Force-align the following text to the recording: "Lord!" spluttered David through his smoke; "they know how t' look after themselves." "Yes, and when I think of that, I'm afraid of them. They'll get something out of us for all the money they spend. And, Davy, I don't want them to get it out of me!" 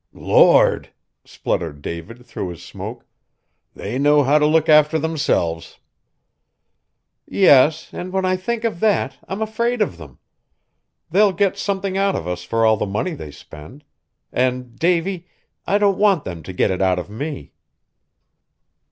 "Lord!" 0.13 0.89
spluttered 1.25 1.83
David 1.83 2.25
through 2.25 2.49
his 2.49 2.63
smoke; 2.63 3.05
"they 3.75 3.99
know 3.99 4.23
how 4.23 4.39
t' 4.39 4.45
look 4.45 4.67
after 4.67 4.97
themselves." 4.97 5.77
"Yes, 7.27 7.93
and 7.93 8.11
when 8.11 8.25
I 8.25 8.35
think 8.35 8.63
of 8.63 8.79
that, 8.79 9.19
I'm 9.27 9.43
afraid 9.43 9.79
of 9.79 9.97
them. 9.97 10.17
They'll 11.11 11.33
get 11.33 11.55
something 11.55 11.99
out 11.99 12.15
of 12.15 12.27
us 12.27 12.41
for 12.41 12.65
all 12.65 12.77
the 12.77 12.87
money 12.87 13.13
they 13.13 13.29
spend. 13.29 13.83
And, 14.33 14.75
Davy, 14.75 15.27
I 15.67 15.77
don't 15.77 15.99
want 15.99 16.23
them 16.23 16.41
to 16.41 16.51
get 16.51 16.71
it 16.71 16.81
out 16.81 16.97
of 16.97 17.07
me!" 17.11 17.53